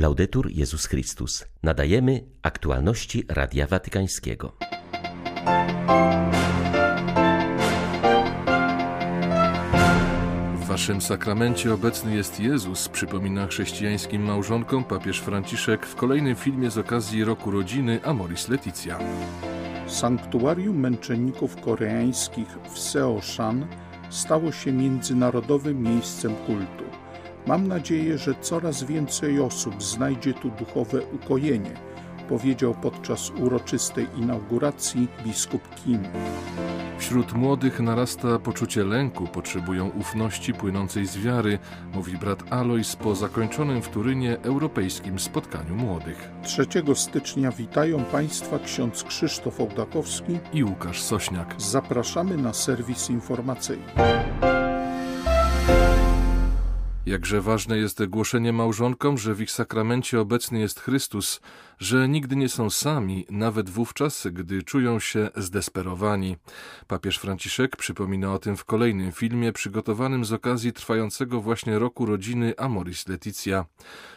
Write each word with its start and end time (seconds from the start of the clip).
Laudetur 0.00 0.50
Jezus 0.50 0.86
Chrystus. 0.86 1.44
Nadajemy 1.62 2.24
aktualności 2.42 3.24
Radia 3.28 3.66
Watykańskiego. 3.66 4.56
W 10.54 10.64
waszym 10.66 11.00
sakramencie 11.00 11.74
obecny 11.74 12.16
jest 12.16 12.40
Jezus, 12.40 12.88
przypomina 12.88 13.46
chrześcijańskim 13.46 14.22
małżonkom 14.22 14.84
papież 14.84 15.20
Franciszek 15.20 15.86
w 15.86 15.94
kolejnym 15.94 16.36
filmie 16.36 16.70
z 16.70 16.78
okazji 16.78 17.24
roku 17.24 17.50
rodziny 17.50 18.00
Amoris 18.04 18.48
Leticia. 18.48 18.98
Sanktuarium 19.86 20.80
męczenników 20.80 21.56
koreańskich 21.56 22.58
w 22.74 22.78
Seoshan 22.78 23.66
stało 24.10 24.52
się 24.52 24.72
międzynarodowym 24.72 25.82
miejscem 25.82 26.34
kultu. 26.46 26.89
Mam 27.50 27.68
nadzieję, 27.68 28.18
że 28.18 28.34
coraz 28.40 28.84
więcej 28.84 29.40
osób 29.40 29.82
znajdzie 29.82 30.34
tu 30.34 30.50
duchowe 30.50 31.02
ukojenie, 31.02 31.70
powiedział 32.28 32.74
podczas 32.82 33.30
uroczystej 33.30 34.06
inauguracji 34.16 35.08
biskup 35.24 35.62
Kim. 35.74 35.98
Wśród 36.98 37.32
młodych 37.32 37.80
narasta 37.80 38.38
poczucie 38.38 38.84
lęku, 38.84 39.26
potrzebują 39.26 39.88
ufności 39.88 40.54
płynącej 40.54 41.06
z 41.06 41.16
wiary, 41.18 41.58
mówi 41.94 42.18
brat 42.18 42.52
Alois 42.52 42.96
po 42.96 43.14
zakończonym 43.14 43.82
w 43.82 43.88
Turynie 43.88 44.40
europejskim 44.42 45.18
spotkaniu 45.18 45.74
młodych. 45.74 46.30
3 46.42 46.66
stycznia 46.94 47.52
witają 47.52 48.04
Państwa 48.04 48.58
ksiądz 48.58 49.04
Krzysztof 49.04 49.60
Ołdakowski 49.60 50.38
i 50.52 50.64
Łukasz 50.64 51.02
Sośniak. 51.02 51.54
Zapraszamy 51.58 52.36
na 52.36 52.52
serwis 52.52 53.10
informacyjny. 53.10 53.92
Jakże 57.10 57.40
ważne 57.40 57.78
jest 57.78 58.06
głoszenie 58.06 58.52
małżonkom, 58.52 59.18
że 59.18 59.34
w 59.34 59.40
ich 59.40 59.50
sakramencie 59.50 60.20
obecny 60.20 60.60
jest 60.60 60.80
Chrystus, 60.80 61.40
że 61.78 62.08
nigdy 62.08 62.36
nie 62.36 62.48
są 62.48 62.70
sami, 62.70 63.26
nawet 63.30 63.70
wówczas, 63.70 64.26
gdy 64.32 64.62
czują 64.62 65.00
się 65.00 65.30
zdesperowani. 65.36 66.36
Papież 66.86 67.18
Franciszek 67.18 67.76
przypomina 67.76 68.34
o 68.34 68.38
tym 68.38 68.56
w 68.56 68.64
kolejnym 68.64 69.12
filmie 69.12 69.52
przygotowanym 69.52 70.24
z 70.24 70.32
okazji 70.32 70.72
trwającego 70.72 71.40
właśnie 71.40 71.78
roku 71.78 72.06
rodziny 72.06 72.54
Amoris 72.56 73.08
Leticia. 73.08 73.64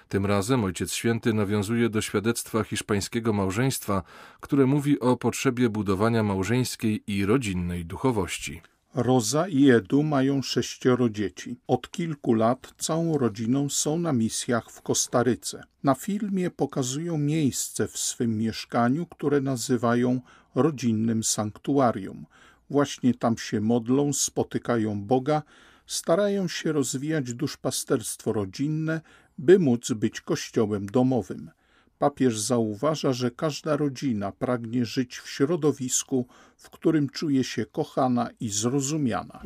Tym 0.10 0.26
razem 0.26 0.64
Ojciec 0.64 0.94
Święty 0.94 1.34
nawiązuje 1.34 1.90
do 1.90 2.02
świadectwa 2.02 2.64
hiszpańskiego 2.64 3.34
małżeństwa, 3.34 4.04
które 4.40 4.66
mówi 4.66 5.00
o 5.00 5.18
potrzebie 5.18 5.70
budowania 5.70 6.24
małżeńskiej 6.24 7.04
i 7.08 7.26
rodzinnej 7.26 7.86
duchowości. 7.86 8.62
Roza 8.96 9.48
i 9.48 9.70
Edu 9.70 10.04
mają 10.04 10.42
sześcioro 10.42 11.10
dzieci. 11.10 11.58
Od 11.68 11.92
kilku 11.92 12.34
lat 12.34 12.74
całą 12.78 13.18
rodziną 13.18 13.70
są 13.70 14.00
na 14.00 14.14
misjach 14.14 14.72
w 14.72 14.82
Kostaryce. 14.82 15.64
Na 15.84 15.96
filmie 15.96 16.52
pokazują 16.52 17.18
miejsce 17.18 17.88
w 17.88 17.98
swym 17.98 18.38
mieszkaniu, 18.38 19.06
które 19.06 19.42
nazywają 19.42 20.22
rodzinnym 20.56 21.24
sanktuarium. 21.24 22.26
Właśnie 22.70 23.14
tam 23.14 23.38
się 23.38 23.62
modlą, 23.62 24.14
spotykają 24.14 25.02
Boga, 25.02 25.44
starają 25.88 26.48
się 26.48 26.72
rozwijać 26.72 27.34
duszpasterstwo 27.34 28.34
rodzinne, 28.34 29.02
by 29.38 29.60
móc 29.60 29.92
być 29.92 30.22
kościołem 30.22 30.86
domowym. 30.86 31.52
Papież 32.00 32.40
zauważa, 32.40 33.14
że 33.14 33.32
każda 33.32 33.78
rodzina 33.78 34.32
pragnie 34.32 34.86
żyć 34.86 35.18
w 35.18 35.30
środowisku, 35.30 36.28
w 36.58 36.70
którym 36.70 37.10
czuje 37.10 37.44
się 37.44 37.66
kochana 37.66 38.30
i 38.40 38.50
zrozumiana. 38.50 39.42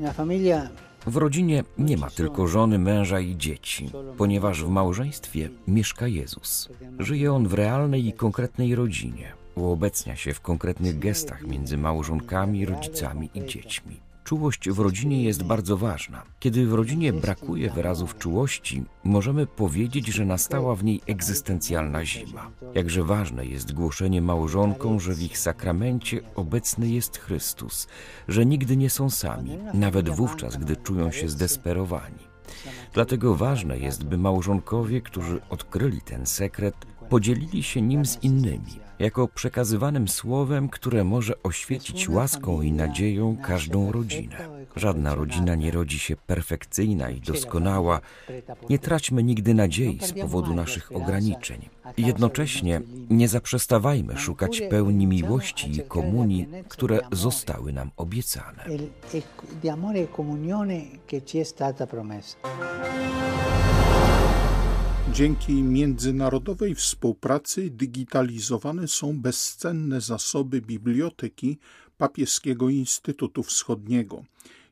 W 1.08 1.18
rodzinie 1.18 1.64
nie 1.78 1.98
ma 1.98 2.10
tylko 2.10 2.48
żony, 2.48 2.80
męża 2.80 3.20
i 3.20 3.38
dzieci, 3.38 3.90
ponieważ 4.18 4.64
w 4.64 4.70
małżeństwie 4.70 5.50
mieszka 5.68 6.08
Jezus. 6.08 6.70
Żyje 7.00 7.34
on 7.34 7.48
w 7.48 7.54
realnej 7.54 8.08
i 8.08 8.14
konkretnej 8.14 8.76
rodzinie. 8.76 9.34
Uobecnia 9.56 10.16
się 10.16 10.34
w 10.34 10.42
konkretnych 10.42 11.00
gestach 11.00 11.48
między 11.48 11.78
małżonkami, 11.78 12.66
rodzicami 12.66 13.30
i 13.34 13.46
dziećmi. 13.46 14.07
Czułość 14.28 14.70
w 14.70 14.80
rodzinie 14.80 15.24
jest 15.24 15.44
bardzo 15.44 15.78
ważna. 15.78 16.24
Kiedy 16.40 16.68
w 16.68 16.74
rodzinie 16.74 17.14
brakuje 17.14 17.70
wyrazów 17.70 18.18
czułości, 18.18 18.84
możemy 19.04 19.46
powiedzieć, 19.46 20.08
że 20.08 20.26
nastała 20.26 20.76
w 20.76 20.84
niej 20.84 21.02
egzystencjalna 21.06 22.06
zima. 22.06 22.52
Jakże 22.76 23.04
ważne 23.04 23.46
jest 23.46 23.74
głoszenie 23.74 24.22
małżonkom, 24.22 25.00
że 25.00 25.14
w 25.14 25.22
ich 25.22 25.38
sakramencie 25.38 26.22
obecny 26.36 26.90
jest 26.90 27.18
Chrystus, 27.18 27.88
że 28.28 28.46
nigdy 28.46 28.78
nie 28.78 28.90
są 28.90 29.10
sami, 29.10 29.58
nawet 29.74 30.10
wówczas, 30.10 30.58
gdy 30.58 30.76
czują 30.76 31.12
się 31.12 31.30
zdesperowani. 31.30 32.28
Dlatego 32.94 33.36
ważne 33.36 33.80
jest, 33.80 34.04
by 34.04 34.18
małżonkowie, 34.18 35.02
którzy 35.02 35.42
odkryli 35.50 36.02
ten 36.02 36.26
sekret, 36.26 36.76
podzielili 37.10 37.64
się 37.64 37.82
nim 37.82 38.06
z 38.06 38.24
innymi 38.24 38.87
jako 39.00 39.28
przekazywanym 39.28 40.08
słowem, 40.08 40.70
które 40.70 41.04
może 41.04 41.44
oświecić 41.44 42.10
łaską 42.10 42.62
i 42.62 42.72
nadzieją 42.72 43.38
każdą 43.44 43.92
rodzinę. 43.92 44.38
Żadna 44.76 45.16
rodzina 45.16 45.56
nie 45.56 45.72
rodzi 45.72 46.00
się 46.00 46.16
perfekcyjna 46.16 47.10
i 47.10 47.22
doskonała. 47.22 48.00
Nie 48.70 48.80
traćmy 48.80 49.24
nigdy 49.24 49.54
nadziei 49.54 50.00
z 50.02 50.14
powodu 50.14 50.54
naszych 50.54 50.92
ograniczeń. 50.96 51.70
Jednocześnie 51.98 52.82
nie 53.10 53.28
zaprzestawajmy 53.28 54.18
szukać 54.18 54.62
pełni 54.62 55.08
miłości 55.08 55.72
i 55.72 55.82
komunii, 55.82 56.48
które 56.68 57.00
zostały 57.12 57.74
nam 57.74 57.92
obiecane. 57.98 58.66
Dzięki 65.14 65.64
międzynarodowej 65.64 66.76
współpracy 66.76 67.70
digitalizowane 67.70 68.88
są 68.88 69.22
bezcenne 69.22 70.02
zasoby 70.02 70.62
biblioteki 70.62 71.58
Papieskiego 71.98 72.70
Instytutu 72.70 73.44
Wschodniego. 73.44 74.24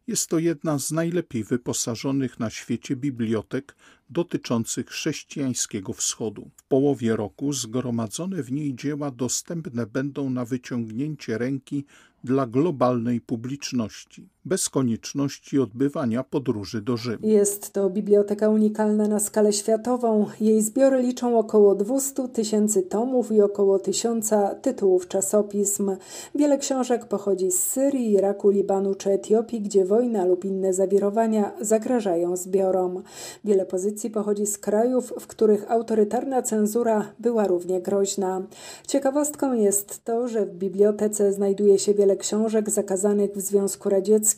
Jest 0.07 0.29
to 0.29 0.39
jedna 0.39 0.79
z 0.79 0.91
najlepiej 0.91 1.43
wyposażonych 1.43 2.39
na 2.39 2.49
świecie 2.49 2.95
bibliotek 2.95 3.75
dotyczących 4.09 4.87
chrześcijańskiego 4.87 5.93
wschodu. 5.93 6.49
W 6.55 6.63
połowie 6.63 7.15
roku 7.15 7.53
zgromadzone 7.53 8.43
w 8.43 8.51
niej 8.51 8.75
dzieła 8.75 9.11
dostępne 9.11 9.85
będą 9.85 10.29
na 10.29 10.45
wyciągnięcie 10.45 11.37
ręki 11.37 11.85
dla 12.23 12.47
globalnej 12.47 13.21
publiczności, 13.21 14.29
bez 14.45 14.69
konieczności 14.69 15.59
odbywania 15.59 16.23
podróży 16.23 16.81
do 16.81 16.97
Rzymu. 16.97 17.27
Jest 17.27 17.73
to 17.73 17.89
biblioteka 17.89 18.49
unikalna 18.49 19.07
na 19.07 19.19
skalę 19.19 19.53
światową. 19.53 20.25
Jej 20.41 20.61
zbiory 20.61 21.01
liczą 21.01 21.39
około 21.39 21.75
200 21.75 22.27
tysięcy 22.27 22.83
tomów 22.83 23.31
i 23.31 23.41
około 23.41 23.79
tysiąca 23.79 24.55
tytułów 24.55 25.07
czasopism. 25.07 25.91
Wiele 26.35 26.57
książek 26.57 27.05
pochodzi 27.05 27.51
z 27.51 27.63
Syrii, 27.63 28.11
Iraku, 28.11 28.49
Libanu 28.49 28.95
czy 28.95 29.11
Etiopii, 29.11 29.61
gdzie 29.61 29.85
wojna 29.85 30.25
lub 30.25 30.45
inne 30.45 30.73
zawirowania 30.73 31.51
zagrażają 31.61 32.37
zbiorom. 32.37 33.03
Wiele 33.43 33.65
pozycji 33.65 34.09
pochodzi 34.09 34.45
z 34.45 34.57
krajów, 34.57 35.13
w 35.19 35.27
których 35.27 35.71
autorytarna 35.71 36.41
cenzura 36.41 37.05
była 37.19 37.47
równie 37.47 37.81
groźna. 37.81 38.41
Ciekawostką 38.87 39.53
jest 39.53 40.03
to, 40.03 40.27
że 40.27 40.45
w 40.45 40.55
bibliotece 40.55 41.33
znajduje 41.33 41.79
się 41.79 41.93
wiele 41.93 42.17
książek 42.17 42.69
zakazanych 42.69 43.31
w 43.31 43.41
Związku 43.41 43.89
Radzieckim. 43.89 44.34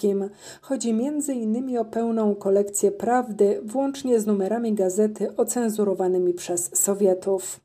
Chodzi 0.61 0.89
m.in. 0.89 1.77
o 1.77 1.85
pełną 1.85 2.35
kolekcję 2.35 2.91
prawdy, 2.91 3.61
włącznie 3.63 4.19
z 4.19 4.25
numerami 4.25 4.73
gazety 4.73 5.35
ocenzurowanymi 5.35 6.33
przez 6.33 6.69
Sowietów. 6.73 7.59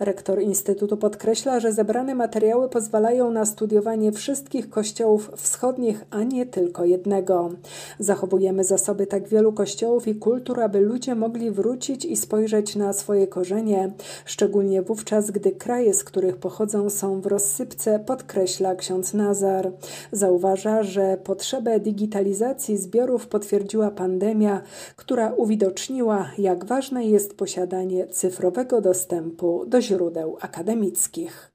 Rektor 0.00 0.42
Instytutu 0.42 0.96
podkreśla, 0.96 1.60
że 1.60 1.72
zebrane 1.72 2.14
materiały 2.14 2.68
pozwalają 2.68 3.30
na 3.30 3.46
studiowanie 3.46 4.12
wszystkich 4.12 4.70
kościołów 4.70 5.30
wschodnich, 5.36 6.04
a 6.10 6.22
nie 6.22 6.46
tylko 6.46 6.84
jednego. 6.84 7.50
Zachowujemy 7.98 8.64
zasoby 8.64 9.06
tak 9.06 9.28
wielu 9.28 9.52
kościołów 9.52 10.08
i 10.08 10.14
kultur, 10.14 10.60
aby 10.60 10.80
ludzie 10.80 11.14
mogli 11.14 11.50
wrócić 11.50 12.04
i 12.04 12.16
spojrzeć 12.16 12.76
na 12.76 12.92
swoje 12.92 13.26
korzenie, 13.26 13.92
szczególnie 14.24 14.82
wówczas, 14.82 15.30
gdy 15.30 15.52
kraje, 15.52 15.94
z 15.94 16.04
których 16.04 16.36
pochodzą, 16.36 16.90
są 16.90 17.20
w 17.20 17.26
rozsypce, 17.26 17.98
podkreśla 17.98 18.74
ksiądz 18.74 19.14
Nazar. 19.14 19.72
Zauważa, 20.12 20.82
że 20.82 21.18
potrzebę 21.24 21.80
digitalizacji 21.80 22.76
zbiorów 22.76 23.26
potwierdziła 23.26 23.90
pandemia, 23.90 24.62
która 24.96 25.32
uwidoczniła, 25.32 26.30
jak 26.38 26.64
ważne 26.64 27.04
jest 27.04 27.36
posiadanie 27.36 28.06
cyfrowego 28.06 28.80
dostępu 28.80 29.53
do 29.66 29.82
źródeł 29.82 30.38
akademickich. 30.40 31.52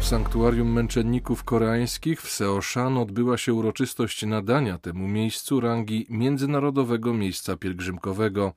W 0.00 0.06
sanktuarium 0.06 0.72
męczenników 0.72 1.44
koreańskich 1.44 2.22
w 2.22 2.30
Seoshan 2.30 2.98
odbyła 2.98 3.38
się 3.38 3.54
uroczystość 3.54 4.26
nadania 4.26 4.78
temu 4.78 5.08
miejscu 5.08 5.60
rangi 5.60 6.06
międzynarodowego 6.10 7.14
miejsca 7.14 7.56
pielgrzymkowego. 7.56 8.52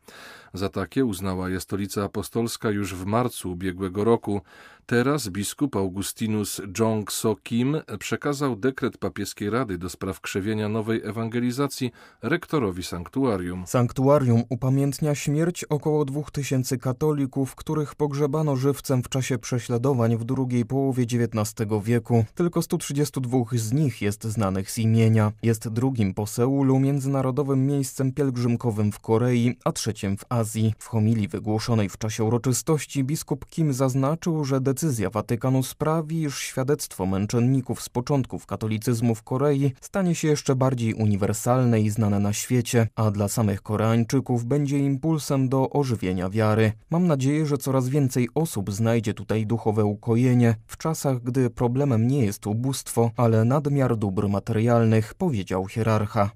Za 0.55 0.69
takie 0.69 1.05
uznała 1.05 1.49
je 1.49 1.59
stolica 1.59 2.03
apostolska 2.03 2.71
już 2.71 2.95
w 2.95 3.05
marcu 3.05 3.51
ubiegłego 3.51 4.03
roku. 4.03 4.41
Teraz 4.85 5.29
biskup 5.29 5.75
Augustinus 5.75 6.61
Jong 6.79 7.11
So 7.11 7.35
Kim 7.43 7.77
przekazał 7.99 8.55
dekret 8.55 8.97
papieskiej 8.97 9.49
rady 9.49 9.77
do 9.77 9.89
spraw 9.89 10.21
krzewienia 10.21 10.69
nowej 10.69 11.01
ewangelizacji 11.03 11.91
rektorowi 12.21 12.83
sanktuarium. 12.83 13.67
Sanktuarium 13.67 14.43
upamiętnia 14.49 15.15
śmierć 15.15 15.63
około 15.63 16.05
dwóch 16.05 16.31
tysięcy 16.31 16.77
katolików, 16.77 17.55
których 17.55 17.95
pogrzebano 17.95 18.55
żywcem 18.55 19.03
w 19.03 19.09
czasie 19.09 19.37
prześladowań 19.37 20.17
w 20.17 20.23
drugiej 20.23 20.65
połowie 20.65 21.03
XIX 21.03 21.69
wieku. 21.83 22.25
Tylko 22.35 22.61
132 22.61 23.39
z 23.55 23.73
nich 23.73 24.01
jest 24.01 24.23
znanych 24.23 24.71
z 24.71 24.77
imienia. 24.77 25.31
Jest 25.43 25.69
drugim 25.69 26.13
po 26.13 26.27
Seulu 26.27 26.79
międzynarodowym 26.79 27.67
miejscem 27.67 28.11
pielgrzymkowym 28.11 28.91
w 28.91 28.99
Korei, 28.99 29.57
a 29.63 29.71
trzecim 29.71 30.17
w 30.17 30.25
Azji. 30.29 30.44
W 30.79 30.87
homilii 30.87 31.27
wygłoszonej 31.27 31.89
w 31.89 31.97
czasie 31.97 32.23
uroczystości 32.23 33.03
biskup 33.03 33.45
Kim 33.45 33.73
zaznaczył, 33.73 34.45
że 34.45 34.61
decyzja 34.61 35.09
Watykanu 35.09 35.63
sprawi, 35.63 36.21
iż 36.21 36.39
świadectwo 36.39 37.05
męczenników 37.05 37.81
z 37.81 37.89
początków 37.89 38.45
katolicyzmu 38.45 39.15
w 39.15 39.23
Korei 39.23 39.73
stanie 39.81 40.15
się 40.15 40.27
jeszcze 40.27 40.55
bardziej 40.55 40.93
uniwersalne 40.93 41.81
i 41.81 41.89
znane 41.89 42.19
na 42.19 42.33
świecie, 42.33 42.87
a 42.95 43.11
dla 43.11 43.27
samych 43.27 43.61
Koreańczyków 43.61 44.45
będzie 44.45 44.79
impulsem 44.79 45.49
do 45.49 45.69
ożywienia 45.69 46.29
wiary. 46.29 46.71
Mam 46.89 47.07
nadzieję, 47.07 47.45
że 47.45 47.57
coraz 47.57 47.89
więcej 47.89 48.29
osób 48.35 48.71
znajdzie 48.71 49.13
tutaj 49.13 49.45
duchowe 49.45 49.85
ukojenie 49.85 50.55
w 50.67 50.77
czasach, 50.77 51.23
gdy 51.23 51.49
problemem 51.49 52.07
nie 52.07 52.25
jest 52.25 52.47
ubóstwo, 52.47 53.11
ale 53.17 53.45
nadmiar 53.45 53.97
dóbr 53.97 54.29
materialnych, 54.29 55.13
powiedział 55.13 55.67
hierarcha. 55.67 56.31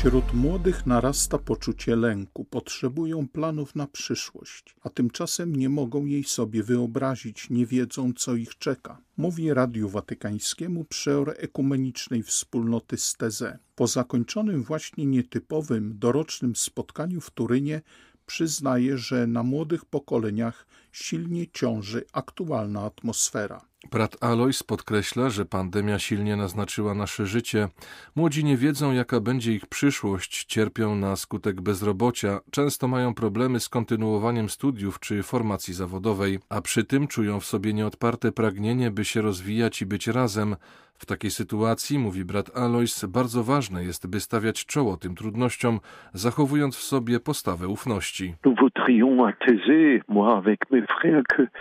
Wśród 0.00 0.34
młodych 0.34 0.86
narasta 0.86 1.38
poczucie 1.38 1.96
lęku, 1.96 2.44
potrzebują 2.44 3.28
planów 3.28 3.74
na 3.74 3.86
przyszłość, 3.86 4.76
a 4.82 4.90
tymczasem 4.90 5.56
nie 5.56 5.68
mogą 5.68 6.04
jej 6.04 6.24
sobie 6.24 6.62
wyobrazić, 6.62 7.50
nie 7.50 7.66
wiedzą, 7.66 8.12
co 8.16 8.34
ich 8.34 8.58
czeka. 8.58 9.02
Mówi 9.16 9.54
Radiu 9.54 9.88
Watykańskiemu 9.88 10.84
przeor 10.84 11.34
ekumenicznej 11.38 12.22
wspólnoty 12.22 12.96
Steze. 12.96 13.58
Po 13.74 13.86
zakończonym 13.86 14.62
właśnie 14.62 15.06
nietypowym, 15.06 15.98
dorocznym 15.98 16.56
spotkaniu 16.56 17.20
w 17.20 17.30
Turynie 17.30 17.82
przyznaje, 18.26 18.98
że 18.98 19.26
na 19.26 19.42
młodych 19.42 19.84
pokoleniach 19.84 20.66
silnie 20.92 21.46
ciąży 21.50 22.04
aktualna 22.12 22.80
atmosfera. 22.80 23.69
Brat 23.88 24.16
Alois 24.24 24.62
podkreśla, 24.62 25.30
że 25.30 25.46
pandemia 25.46 25.98
silnie 25.98 26.36
naznaczyła 26.36 26.94
nasze 26.94 27.26
życie. 27.26 27.68
Młodzi 28.16 28.44
nie 28.44 28.56
wiedzą, 28.56 28.92
jaka 28.92 29.20
będzie 29.20 29.52
ich 29.52 29.66
przyszłość, 29.66 30.44
cierpią 30.44 30.94
na 30.94 31.16
skutek 31.16 31.60
bezrobocia, 31.60 32.40
często 32.50 32.88
mają 32.88 33.14
problemy 33.14 33.60
z 33.60 33.68
kontynuowaniem 33.68 34.48
studiów 34.48 35.00
czy 35.00 35.22
formacji 35.22 35.74
zawodowej, 35.74 36.38
a 36.48 36.60
przy 36.60 36.84
tym 36.84 37.08
czują 37.08 37.40
w 37.40 37.46
sobie 37.46 37.72
nieodparte 37.72 38.32
pragnienie, 38.32 38.90
by 38.90 39.04
się 39.04 39.22
rozwijać 39.22 39.82
i 39.82 39.86
być 39.86 40.06
razem. 40.06 40.56
W 41.00 41.06
takiej 41.06 41.30
sytuacji, 41.30 41.98
mówi 41.98 42.24
brat 42.24 42.56
Alois, 42.56 43.04
bardzo 43.04 43.44
ważne 43.44 43.84
jest, 43.84 44.06
by 44.06 44.20
stawiać 44.20 44.66
czoło 44.66 44.96
tym 44.96 45.14
trudnościom, 45.14 45.80
zachowując 46.12 46.76
w 46.76 46.82
sobie 46.82 47.20
postawę 47.20 47.68
ufności. 47.68 48.34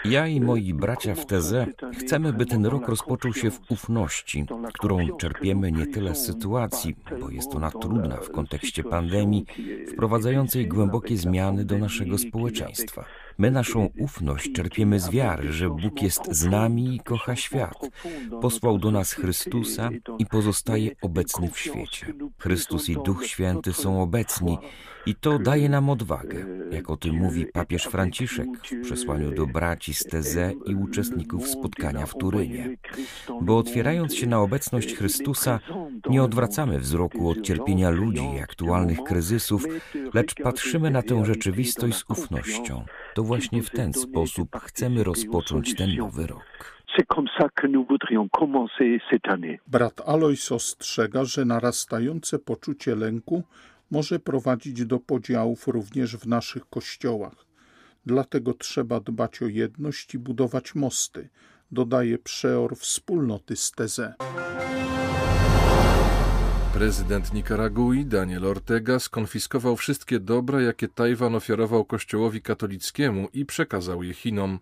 Ja 0.05 0.27
i 0.27 0.41
moi 0.41 0.73
bracia 0.73 1.15
w 1.15 1.25
Teze 1.25 1.67
chcemy, 1.99 2.33
by 2.33 2.45
ten 2.45 2.65
rok 2.65 2.87
rozpoczął 2.87 3.33
się 3.33 3.51
w 3.51 3.71
ufności, 3.71 4.45
którą 4.73 4.97
czerpiemy 5.17 5.71
nie 5.71 5.85
tyle 5.87 6.15
z 6.15 6.25
sytuacji, 6.25 6.95
bo 7.19 7.29
jest 7.29 7.55
ona 7.55 7.71
trudna 7.71 8.15
w 8.15 8.31
kontekście 8.31 8.83
pandemii, 8.83 9.45
wprowadzającej 9.93 10.67
głębokie 10.67 11.17
zmiany 11.17 11.65
do 11.65 11.77
naszego 11.77 12.17
społeczeństwa. 12.17 13.05
My 13.39 13.51
naszą 13.51 13.89
ufność 13.99 14.51
czerpiemy 14.51 14.99
z 14.99 15.09
wiary, 15.09 15.53
że 15.53 15.69
Bóg 15.69 16.01
jest 16.01 16.21
z 16.31 16.45
nami 16.45 16.95
i 16.95 16.99
kocha 16.99 17.35
świat. 17.35 17.89
Posłał 18.41 18.77
do 18.77 18.91
nas 18.91 19.13
Chrystusa 19.13 19.89
i 20.19 20.25
pozostaje 20.25 20.91
obecny 21.01 21.51
w 21.51 21.59
świecie. 21.59 22.13
Chrystus 22.37 22.89
i 22.89 22.93
Duch 23.05 23.25
Święty 23.25 23.73
są 23.73 24.01
obecni 24.01 24.57
i 25.05 25.15
to 25.15 25.39
daje 25.39 25.69
nam 25.69 25.89
odwagę, 25.89 26.45
jak 26.71 26.89
o 26.89 26.97
tym 26.97 27.15
mówi 27.15 27.45
papież 27.45 27.83
Franciszek 27.83 28.47
w 28.63 28.81
przesłaniu 28.81 29.31
do 29.31 29.47
braci 29.47 29.93
z 29.93 30.03
Teze 30.03 30.51
i 30.65 30.75
uczestników 30.75 31.47
spotkania 31.47 32.05
w 32.05 32.17
Turynie. 32.17 32.77
Bo 33.41 33.57
otwierając 33.57 34.15
się 34.15 34.27
na 34.27 34.39
obecność 34.39 34.95
Chrystusa, 34.95 35.59
nie 36.09 36.23
odwracamy 36.23 36.79
wzroku 36.79 37.29
od 37.29 37.41
cierpienia 37.41 37.89
ludzi 37.89 38.23
i 38.35 38.39
aktualnych 38.39 39.03
kryzysów, 39.03 39.65
lecz 40.13 40.35
patrzymy 40.35 40.91
na 40.91 41.01
tę 41.01 41.25
rzeczywistość 41.25 41.97
z 41.97 42.03
ufnością. 42.09 42.85
To 43.15 43.23
właśnie 43.29 43.63
w 43.63 43.69
ten 43.69 43.93
sposób 43.93 44.55
chcemy 44.55 45.03
rozpocząć 45.03 45.75
ten 45.75 45.95
nowy 45.95 46.27
rok. 46.27 46.79
Brat 49.67 50.01
Alois 50.05 50.51
ostrzega, 50.51 51.25
że 51.25 51.45
narastające 51.45 52.39
poczucie 52.39 52.95
lęku 52.95 53.43
może 53.91 54.19
prowadzić 54.19 54.85
do 54.85 54.99
podziałów 54.99 55.67
również 55.67 56.17
w 56.17 56.27
naszych 56.27 56.69
kościołach. 56.69 57.45
Dlatego 58.05 58.53
trzeba 58.53 58.99
dbać 58.99 59.41
o 59.41 59.47
jedność 59.47 60.15
i 60.15 60.19
budować 60.19 60.75
mosty, 60.75 61.29
dodaje 61.71 62.17
przeor 62.17 62.77
wspólnoty 62.77 63.55
z 63.55 63.71
Teze. 63.71 64.13
Prezydent 66.79 67.33
Nikaragui 67.33 68.05
Daniel 68.05 68.45
Ortega 68.45 68.99
skonfiskował 68.99 69.75
wszystkie 69.75 70.19
dobra, 70.19 70.61
jakie 70.61 70.87
Tajwan 70.87 71.35
ofiarował 71.35 71.85
kościołowi 71.85 72.41
katolickiemu 72.41 73.27
i 73.33 73.45
przekazał 73.45 74.03
je 74.03 74.13
Chinom. 74.13 74.59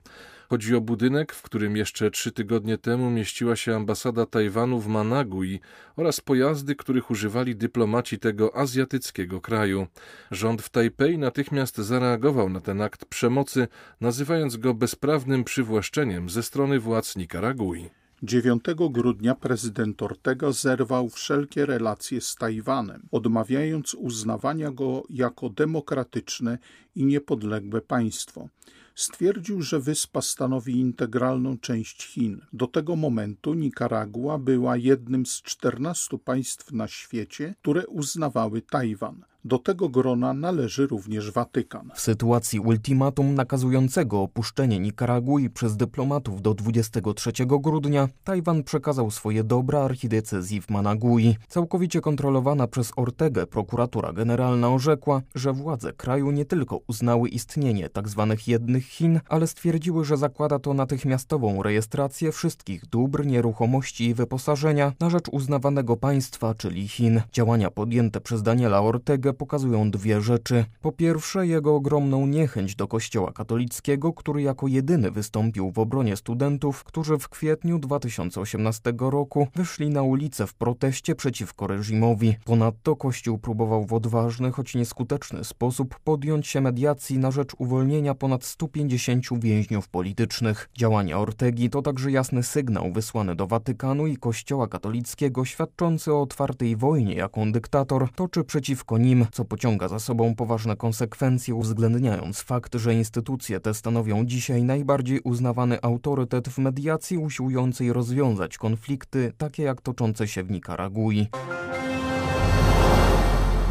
Chodzi 0.50 0.76
o 0.76 0.82
budynek, 0.82 1.34
w 1.34 1.42
którym 1.42 1.78
jeszcze 1.78 2.12
trzy 2.12 2.32
tygodnie 2.32 2.78
temu 2.78 3.12
mieściła 3.12 3.56
się 3.56 3.76
ambasada 3.76 4.26
Tajwanu 4.26 4.80
w 4.80 4.88
Managui 4.88 5.60
oraz 5.96 6.22
pojazdy, 6.22 6.76
których 6.76 7.12
używali 7.12 7.56
dyplomaci 7.56 8.20
tego 8.20 8.56
azjatyckiego 8.56 9.42
kraju. 9.42 9.88
Rząd 10.32 10.62
w 10.62 10.70
Tajpej 10.70 11.18
natychmiast 11.18 11.78
zareagował 11.78 12.50
na 12.50 12.62
ten 12.62 12.82
akt 12.82 13.06
przemocy, 13.06 13.68
nazywając 14.02 14.58
go 14.58 14.74
bezprawnym 14.74 15.44
przywłaszczeniem 15.44 16.30
ze 16.30 16.44
strony 16.44 16.80
władz 16.80 17.16
Nikaragui. 17.16 17.97
9 18.24 18.64
grudnia 18.90 19.36
prezydent 19.36 20.02
Ortega 20.02 20.52
zerwał 20.52 21.10
wszelkie 21.10 21.66
relacje 21.66 22.22
z 22.22 22.36
Tajwanem, 22.36 23.08
odmawiając 23.12 23.94
uznawania 23.94 24.72
go 24.72 25.04
jako 25.10 25.50
demokratyczne 25.50 26.58
i 26.96 27.06
niepodległe 27.06 27.82
państwo. 27.82 28.50
Stwierdził, 28.96 29.62
że 29.62 29.80
wyspa 29.80 30.22
stanowi 30.22 30.80
integralną 30.80 31.58
część 31.58 32.08
Chin. 32.08 32.42
Do 32.54 32.68
tego 32.68 32.96
momentu 32.96 33.54
Nikaragua 33.54 34.38
była 34.38 34.78
jednym 34.78 35.26
z 35.26 35.42
14 35.42 36.18
państw 36.18 36.72
na 36.72 36.88
świecie, 36.88 37.56
które 37.62 37.88
uznawały 37.88 38.62
Tajwan. 38.62 39.26
Do 39.48 39.60
tego 39.60 39.90
grona 39.90 40.34
należy 40.34 40.88
również 40.88 41.32
Watykan. 41.32 41.92
W 41.96 42.02
sytuacji 42.02 42.60
ultimatum 42.60 43.36
nakazującego 43.36 44.22
opuszczenie 44.22 44.80
Nikaragui 44.80 45.50
przez 45.50 45.78
dyplomatów 45.78 46.42
do 46.42 46.54
23 46.54 47.32
grudnia, 47.46 48.10
Tajwan 48.24 48.64
przekazał 48.64 49.12
swoje 49.12 49.44
dobra 49.44 49.80
archidiecezji 49.80 50.62
w 50.62 50.70
Managui. 50.70 51.36
Całkowicie 51.48 52.02
kontrolowana 52.02 52.68
przez 52.68 52.92
Ortegę 52.96 53.48
prokuratura 53.48 54.14
generalna 54.14 54.70
orzekła, 54.70 55.22
że 55.36 55.54
władze 55.54 55.94
kraju 55.94 56.32
nie 56.32 56.46
tylko 56.46 56.80
uznały 56.88 57.30
istnienie 57.30 57.90
tzw. 57.90 58.28
Tak 58.30 58.48
jednych 58.48 58.86
Chin, 58.86 59.20
ale 59.30 59.48
stwierdziły, 59.48 60.06
że 60.06 60.18
zakłada 60.18 60.60
to 60.60 60.74
natychmiastową 60.74 61.64
rejestrację 61.64 62.32
wszystkich 62.32 62.86
dóbr, 62.86 63.26
nieruchomości 63.26 64.06
i 64.06 64.14
wyposażenia 64.14 64.94
na 65.00 65.10
rzecz 65.10 65.30
uznawanego 65.32 65.98
państwa, 65.98 66.54
czyli 66.54 66.88
Chin. 66.88 67.22
Działania 67.34 67.72
podjęte 67.72 68.22
przez 68.22 68.44
Daniela 68.44 68.82
Ortegę 68.82 69.37
pokazują 69.38 69.92
dwie 69.92 70.22
rzeczy. 70.22 70.66
Po 70.82 70.92
pierwsze, 70.92 71.48
jego 71.48 71.76
ogromną 71.76 72.28
niechęć 72.28 72.76
do 72.76 72.88
Kościoła 72.88 73.32
katolickiego, 73.32 74.14
który 74.14 74.42
jako 74.42 74.68
jedyny 74.68 75.12
wystąpił 75.12 75.72
w 75.72 75.80
obronie 75.80 76.16
studentów, 76.16 76.84
którzy 76.84 77.18
w 77.18 77.30
kwietniu 77.30 77.80
2018 77.80 78.94
roku 79.00 79.48
wyszli 79.56 79.90
na 79.90 80.02
ulicę 80.02 80.48
w 80.48 80.54
proteście 80.54 81.16
przeciwko 81.16 81.68
reżimowi. 81.68 82.36
Ponadto 82.46 82.96
Kościół 82.96 83.38
próbował 83.38 83.86
w 83.86 83.94
odważny, 83.94 84.52
choć 84.52 84.76
nieskuteczny 84.76 85.44
sposób 85.44 86.00
podjąć 86.04 86.48
się 86.48 86.62
mediacji 86.62 87.20
na 87.20 87.32
rzecz 87.32 87.52
uwolnienia 87.58 88.16
ponad 88.16 88.44
150 88.44 89.40
więźniów 89.40 89.90
politycznych. 89.90 90.70
Działania 90.78 91.20
Ortegi 91.20 91.70
to 91.70 91.82
także 91.82 92.12
jasny 92.12 92.44
sygnał 92.44 92.92
wysłany 92.92 93.36
do 93.36 93.48
Watykanu 93.48 94.08
i 94.08 94.18
Kościoła 94.18 94.68
katolickiego 94.68 95.46
świadczący 95.46 96.14
o 96.14 96.22
otwartej 96.22 96.76
wojnie, 96.76 97.16
jaką 97.16 97.52
dyktator 97.52 98.12
toczy 98.12 98.44
przeciwko 98.44 98.98
nim 98.98 99.17
co 99.32 99.46
pociąga 99.46 99.88
za 99.88 100.00
sobą 100.00 100.36
poważne 100.36 100.76
konsekwencje, 100.76 101.56
uwzględniając 101.56 102.40
fakt, 102.40 102.76
że 102.76 102.94
instytucje 102.94 103.60
te 103.60 103.74
stanowią 103.74 104.26
dzisiaj 104.26 104.64
najbardziej 104.64 105.20
uznawany 105.20 105.82
autorytet 105.82 106.50
w 106.50 106.58
mediacji 106.58 107.18
usiłującej 107.18 107.94
rozwiązać 107.94 108.58
konflikty, 108.58 109.34
takie 109.38 109.64
jak 109.64 109.82
toczące 109.82 110.28
się 110.28 110.44
w 110.44 110.52
Nikaragui. 110.52 111.28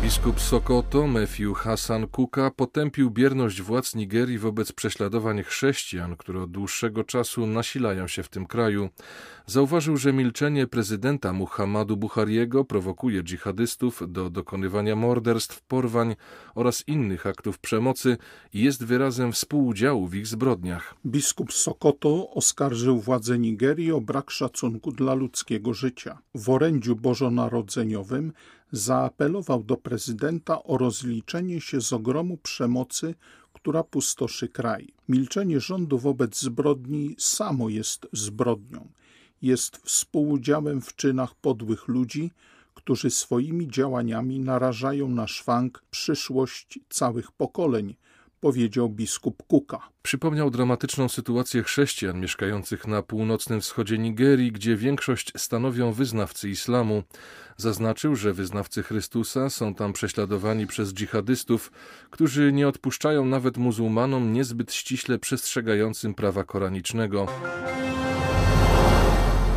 Biskup 0.07 0.41
Sokoto, 0.41 1.07
Matthew 1.07 1.55
Hassan 1.57 2.07
Kuka, 2.07 2.51
potępił 2.51 3.11
bierność 3.11 3.63
władz 3.63 3.95
Nigerii 3.95 4.39
wobec 4.39 4.73
prześladowań 4.73 5.43
chrześcijan, 5.43 6.17
które 6.17 6.43
od 6.43 6.51
dłuższego 6.51 7.05
czasu 7.05 7.47
nasilają 7.47 8.09
się 8.09 8.23
w 8.23 8.29
tym 8.29 8.47
kraju. 8.47 8.89
Zauważył, 9.47 9.97
że 9.97 10.13
milczenie 10.13 10.67
prezydenta 10.67 11.33
Muhammadu 11.33 11.97
Buhariego 11.97 12.65
prowokuje 12.65 13.23
dżihadystów 13.23 14.03
do 14.09 14.31
dokonywania 14.31 14.97
morderstw, 14.97 15.63
porwań 15.63 16.17
oraz 16.55 16.89
innych 16.89 17.27
aktów 17.27 17.59
przemocy 17.59 18.17
i 18.53 18.61
jest 18.63 18.85
wyrazem 18.85 19.33
współudziału 19.33 20.07
w 20.07 20.15
ich 20.15 20.27
zbrodniach. 20.27 20.95
Biskup 21.07 21.53
Sokoto 21.53 22.31
oskarżył 22.31 23.01
władze 23.01 23.39
Nigerii 23.39 23.93
o 23.93 24.01
brak 24.01 24.31
szacunku 24.31 24.93
dla 24.93 25.15
ludzkiego 25.15 25.75
życia. 25.75 26.19
W 26.35 26.51
orędziu 26.51 26.97
bożonarodzeniowym 26.97 28.33
zaapelował 28.73 29.65
do 29.65 29.77
prezydenta 29.77 30.63
o 30.63 30.79
rozliczenie 30.79 31.61
się 31.61 31.81
z 31.81 31.93
ogromu 31.93 32.37
przemocy, 32.37 33.15
która 33.53 33.83
pustoszy 33.85 34.49
kraj. 34.49 34.95
Milczenie 35.09 35.61
rządu 35.61 35.99
wobec 35.99 36.41
zbrodni 36.41 37.15
samo 37.19 37.69
jest 37.69 38.07
zbrodnią. 38.13 38.89
Jest 39.43 39.77
współudziałem 39.77 40.81
w 40.81 40.97
czynach 40.97 41.35
podłych 41.35 41.89
ludzi, 41.89 42.31
którzy 42.75 43.11
swoimi 43.11 43.69
działaniami 43.69 44.41
narażają 44.41 45.09
na 45.09 45.27
szwank 45.27 45.85
przyszłość 45.91 46.79
całych 46.89 47.33
pokoleń, 47.33 47.95
powiedział 48.41 48.89
biskup 48.89 49.43
Kuka. 49.47 49.89
Przypomniał 50.03 50.51
dramatyczną 50.51 51.09
sytuację 51.09 51.63
chrześcijan 51.63 52.21
mieszkających 52.21 52.87
na 52.87 53.03
północnym 53.03 53.61
wschodzie 53.61 53.99
Nigerii, 53.99 54.53
gdzie 54.53 54.77
większość 54.77 55.33
stanowią 55.37 55.93
wyznawcy 55.93 56.49
islamu. 56.49 57.03
Zaznaczył, 57.57 58.17
że 58.17 58.33
wyznawcy 58.33 58.83
Chrystusa 58.83 59.51
są 59.51 59.75
tam 59.75 59.93
prześladowani 59.93 60.67
przez 60.67 60.95
dżihadystów, 60.95 61.73
którzy 62.11 62.53
nie 62.53 62.69
odpuszczają 62.69 63.25
nawet 63.25 63.57
muzułmanom 63.57 64.33
niezbyt 64.33 64.73
ściśle 64.73 65.19
przestrzegającym 65.19 66.15
prawa 66.15 66.45
koranicznego. 66.45 67.27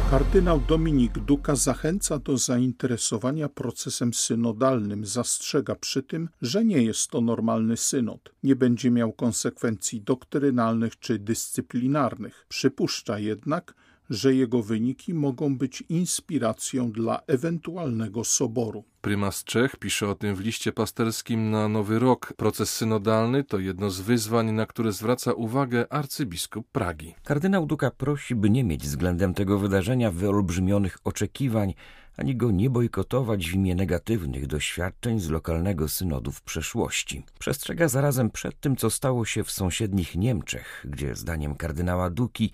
Kardynał 0.09 0.61
Dominik 0.67 1.19
Duka 1.19 1.55
zachęca 1.55 2.19
do 2.19 2.37
zainteresowania 2.37 3.49
procesem 3.49 4.13
synodalnym, 4.13 5.05
zastrzega 5.05 5.75
przy 5.75 6.03
tym, 6.03 6.29
że 6.41 6.65
nie 6.65 6.83
jest 6.83 7.09
to 7.09 7.21
normalny 7.21 7.77
synod, 7.77 8.33
nie 8.43 8.55
będzie 8.55 8.91
miał 8.91 9.13
konsekwencji 9.13 10.01
doktrynalnych 10.01 10.99
czy 10.99 11.19
dyscyplinarnych. 11.19 12.45
Przypuszcza 12.49 13.19
jednak, 13.19 13.73
że 14.09 14.35
jego 14.35 14.63
wyniki 14.63 15.13
mogą 15.13 15.57
być 15.57 15.83
inspiracją 15.89 16.91
dla 16.91 17.21
ewentualnego 17.27 18.23
soboru. 18.23 18.83
Prymas 19.01 19.43
Czech 19.43 19.75
pisze 19.75 20.07
o 20.07 20.15
tym 20.15 20.35
w 20.35 20.39
liście 20.39 20.71
pasterskim 20.71 21.51
na 21.51 21.67
Nowy 21.67 21.99
Rok. 21.99 22.33
Proces 22.37 22.73
synodalny 22.73 23.43
to 23.43 23.59
jedno 23.59 23.89
z 23.89 24.01
wyzwań, 24.01 24.51
na 24.51 24.65
które 24.65 24.91
zwraca 24.91 25.33
uwagę 25.33 25.93
arcybiskup 25.93 26.67
Pragi. 26.71 27.15
Kardynał 27.23 27.65
Duka 27.65 27.91
prosi, 27.91 28.35
by 28.35 28.49
nie 28.49 28.63
mieć 28.63 28.83
względem 28.83 29.33
tego 29.33 29.59
wydarzenia 29.59 30.11
wyolbrzymionych 30.11 30.97
oczekiwań, 31.03 31.73
ani 32.17 32.35
go 32.35 32.51
nie 32.51 32.69
bojkotować 32.69 33.49
w 33.49 33.53
imię 33.53 33.75
negatywnych 33.75 34.47
doświadczeń 34.47 35.19
z 35.19 35.29
lokalnego 35.29 35.87
synodu 35.87 36.31
w 36.31 36.41
przeszłości. 36.41 37.23
Przestrzega 37.39 37.87
zarazem 37.87 38.29
przed 38.29 38.59
tym, 38.59 38.75
co 38.75 38.89
stało 38.89 39.25
się 39.25 39.43
w 39.43 39.51
sąsiednich 39.51 40.15
Niemczech, 40.15 40.85
gdzie 40.89 41.15
zdaniem 41.15 41.55
kardynała 41.55 42.09
Duki 42.09 42.51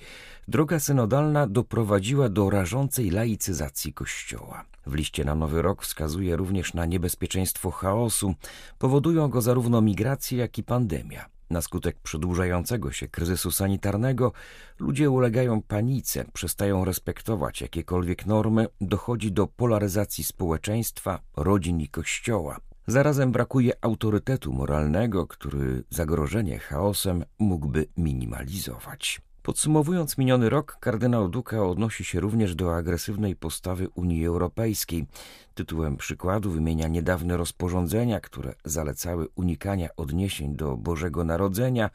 droga 0.48 0.80
synodalna 0.80 1.48
doprowadziła 1.48 2.30
do 2.30 2.50
rażącej 2.50 3.10
laicyzacji 3.10 3.94
Kościoła. 3.94 4.66
W 4.88 4.94
liście 4.94 5.26
na 5.26 5.36
Nowy 5.36 5.62
Rok 5.62 5.84
wskazuje 5.84 6.36
również 6.36 6.74
na 6.74 6.86
niebezpieczeństwo 6.86 7.72
chaosu, 7.72 8.36
powodują 8.78 9.28
go 9.28 9.42
zarówno 9.42 9.82
migracje, 9.82 10.38
jak 10.38 10.58
i 10.58 10.64
pandemia. 10.64 11.26
Na 11.50 11.62
skutek 11.62 12.00
przedłużającego 12.00 12.92
się 12.92 13.08
kryzysu 13.08 13.52
sanitarnego 13.52 14.32
ludzie 14.80 15.10
ulegają 15.10 15.62
panice, 15.62 16.26
przestają 16.34 16.86
respektować 16.86 17.62
jakiekolwiek 17.62 18.26
normy, 18.26 18.68
dochodzi 18.82 19.32
do 19.32 19.48
polaryzacji 19.48 20.24
społeczeństwa, 20.24 21.20
rodzin 21.36 21.82
i 21.82 21.88
kościoła. 21.88 22.58
Zarazem 22.88 23.32
brakuje 23.32 23.74
autorytetu 23.82 24.54
moralnego, 24.54 25.28
który 25.28 25.84
zagrożenie 25.90 26.60
chaosem 26.60 27.26
mógłby 27.40 27.86
minimalizować. 27.98 29.22
Podsumowując 29.46 30.18
miniony 30.18 30.50
rok, 30.50 30.78
kardynał 30.80 31.30
Duka 31.30 31.66
odnosi 31.66 32.04
się 32.06 32.20
również 32.20 32.56
do 32.56 32.76
agresywnej 32.76 33.36
postawy 33.36 33.90
Unii 33.90 34.26
Europejskiej. 34.26 35.06
Tytułem 35.54 35.98
przykładu 35.98 36.52
wymienia 36.52 36.88
niedawne 36.88 37.38
rozporządzenia, 37.38 38.20
które 38.20 38.54
zalecały 38.64 39.28
unikania 39.36 39.90
odniesień 39.98 40.56
do 40.56 40.78
Bożego 40.78 41.24
Narodzenia 41.24 41.90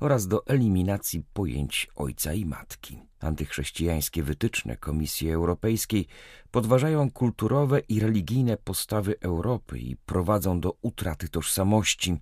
oraz 0.00 0.28
do 0.28 0.46
eliminacji 0.46 1.22
pojęć 1.32 1.90
ojca 1.96 2.32
i 2.32 2.44
matki. 2.44 3.02
Antychrześcijańskie 3.20 4.22
wytyczne 4.22 4.76
Komisji 4.76 5.30
Europejskiej 5.30 6.06
podważają 6.50 7.10
kulturowe 7.10 7.80
i 7.80 8.00
religijne 8.00 8.56
postawy 8.56 9.14
Europy 9.20 9.78
i 9.78 9.96
prowadzą 9.96 10.60
do 10.60 10.76
utraty 10.82 11.28
tożsamości. 11.28 12.16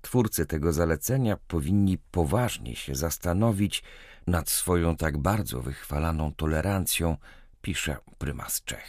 Twórcy 0.00 0.46
tego 0.46 0.72
zalecenia 0.72 1.36
powinni 1.48 1.98
poważnie 1.98 2.76
się 2.76 2.94
zastanowić 2.94 3.82
nad 4.26 4.50
swoją 4.50 4.96
tak 4.96 5.18
bardzo 5.18 5.60
wychwalaną 5.60 6.32
tolerancją, 6.34 7.16
pisze 7.62 7.96
prymas 8.18 8.62
Czech. 8.64 8.88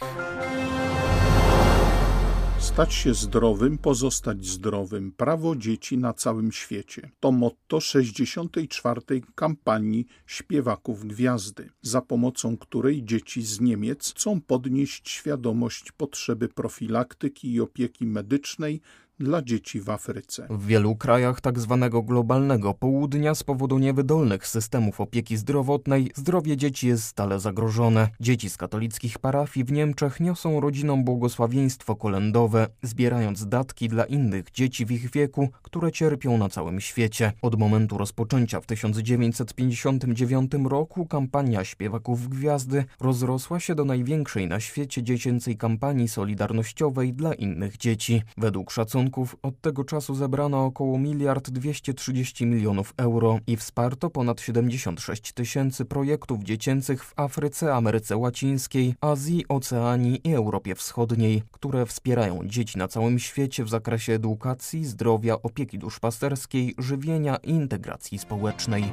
Stać 2.64 2.94
się 2.94 3.14
zdrowym, 3.14 3.78
pozostać 3.78 4.46
zdrowym. 4.46 5.12
Prawo 5.12 5.56
dzieci 5.56 5.98
na 5.98 6.12
całym 6.12 6.52
świecie. 6.52 7.10
To 7.20 7.32
motto 7.32 7.80
64. 7.80 9.00
kampanii 9.34 10.06
śpiewaków 10.26 11.06
Gwiazdy, 11.06 11.70
za 11.82 12.02
pomocą 12.02 12.56
której 12.56 13.04
dzieci 13.04 13.42
z 13.42 13.60
Niemiec 13.60 14.10
chcą 14.10 14.40
podnieść 14.40 15.10
świadomość 15.10 15.92
potrzeby 15.92 16.48
profilaktyki 16.48 17.52
i 17.52 17.60
opieki 17.60 18.06
medycznej 18.06 18.80
dla 19.20 19.42
dzieci 19.42 19.80
w 19.80 19.90
Afryce. 19.90 20.46
W 20.50 20.66
wielu 20.66 20.96
krajach 20.96 21.40
tzw. 21.40 21.78
Tak 21.80 22.04
globalnego 22.04 22.74
południa 22.74 23.34
z 23.34 23.42
powodu 23.42 23.78
niewydolnych 23.78 24.46
systemów 24.46 25.00
opieki 25.00 25.36
zdrowotnej 25.36 26.10
zdrowie 26.14 26.56
dzieci 26.56 26.88
jest 26.88 27.04
stale 27.04 27.40
zagrożone. 27.40 28.08
Dzieci 28.20 28.50
z 28.50 28.56
katolickich 28.56 29.18
parafii 29.18 29.64
w 29.64 29.72
Niemczech 29.72 30.20
niosą 30.20 30.60
rodzinom 30.60 31.04
błogosławieństwo 31.04 31.96
kolędowe, 31.96 32.66
zbierając 32.82 33.48
datki 33.48 33.88
dla 33.88 34.04
innych 34.04 34.50
dzieci 34.50 34.86
w 34.86 34.92
ich 34.92 35.10
wieku, 35.10 35.48
które 35.62 35.92
cierpią 35.92 36.38
na 36.38 36.48
całym 36.48 36.80
świecie. 36.80 37.32
Od 37.42 37.58
momentu 37.58 37.98
rozpoczęcia 37.98 38.60
w 38.60 38.66
1959 38.66 40.52
roku 40.64 41.06
kampania 41.06 41.64
śpiewaków 41.64 42.28
Gwiazdy 42.28 42.84
rozrosła 43.00 43.60
się 43.60 43.74
do 43.74 43.84
największej 43.84 44.48
na 44.48 44.60
świecie 44.60 45.02
dziecięcej 45.02 45.56
kampanii 45.56 46.08
solidarnościowej 46.08 47.12
dla 47.12 47.34
innych 47.34 47.76
dzieci. 47.76 48.22
Według 48.36 48.70
szacunków 48.70 49.03
od 49.42 49.60
tego 49.60 49.84
czasu 49.84 50.14
zebrano 50.14 50.64
około 50.64 50.98
miliard 50.98 51.50
230 51.50 52.46
milionów 52.46 52.94
euro 52.96 53.38
i 53.46 53.56
wsparto 53.56 54.10
ponad 54.10 54.40
76 54.40 55.32
tysięcy 55.32 55.84
projektów 55.84 56.42
dziecięcych 56.42 57.04
w 57.04 57.12
Afryce, 57.16 57.74
Ameryce 57.74 58.16
Łacińskiej, 58.16 58.94
Azji, 59.00 59.44
Oceanii 59.48 60.20
i 60.24 60.34
Europie 60.34 60.74
Wschodniej, 60.74 61.42
które 61.50 61.86
wspierają 61.86 62.40
dzieci 62.44 62.78
na 62.78 62.88
całym 62.88 63.18
świecie 63.18 63.64
w 63.64 63.68
zakresie 63.68 64.12
edukacji, 64.12 64.84
zdrowia, 64.84 65.34
opieki 65.42 65.78
duszpasterskiej, 65.78 66.74
żywienia 66.78 67.36
i 67.36 67.50
integracji 67.50 68.18
społecznej. 68.18 68.84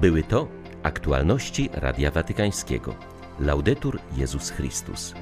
Były 0.00 0.22
to 0.22 0.48
aktualności 0.82 1.70
Radia 1.72 2.10
Watykańskiego. 2.10 2.94
Laudetur 3.40 3.98
Jezus 4.16 4.50
Chrystus. 4.50 5.14